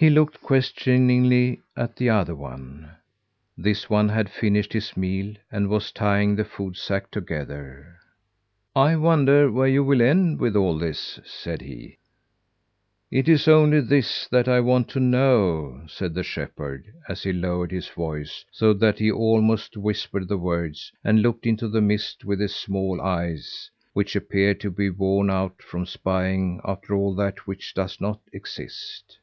He 0.00 0.10
looked 0.10 0.40
questioningly 0.40 1.60
at 1.76 1.96
the 1.96 2.08
other 2.08 2.36
one. 2.36 2.88
This 3.56 3.90
one 3.90 4.08
had 4.10 4.30
finished 4.30 4.72
his 4.72 4.96
meal, 4.96 5.34
and 5.50 5.68
was 5.68 5.90
tying 5.90 6.36
the 6.36 6.44
food 6.44 6.76
sack 6.76 7.10
together. 7.10 7.96
"I 8.76 8.94
wonder 8.94 9.50
where 9.50 9.66
you 9.66 9.82
will 9.82 10.00
end 10.00 10.38
with 10.38 10.54
all 10.54 10.78
this," 10.78 11.18
said 11.24 11.62
he. 11.62 11.98
"It 13.10 13.28
is 13.28 13.48
only 13.48 13.80
this 13.80 14.28
that 14.28 14.46
I 14.46 14.60
want 14.60 14.88
to 14.90 15.00
know," 15.00 15.82
said 15.88 16.14
the 16.14 16.22
shepherd, 16.22 16.86
as 17.08 17.24
he 17.24 17.32
lowered 17.32 17.72
his 17.72 17.88
voice 17.88 18.44
so 18.52 18.72
that 18.74 19.00
he 19.00 19.10
almost 19.10 19.76
whispered 19.76 20.28
the 20.28 20.38
words, 20.38 20.92
and 21.02 21.22
looked 21.22 21.44
into 21.44 21.66
the 21.66 21.80
mist 21.82 22.24
with 22.24 22.38
his 22.38 22.54
small 22.54 23.00
eyes, 23.02 23.68
which 23.94 24.14
appeared 24.14 24.60
to 24.60 24.70
be 24.70 24.90
worn 24.90 25.28
out 25.28 25.60
from 25.60 25.84
spying 25.86 26.60
after 26.64 26.94
all 26.94 27.16
that 27.16 27.48
which 27.48 27.74
does 27.74 28.00
not 28.00 28.20
exist. 28.32 29.18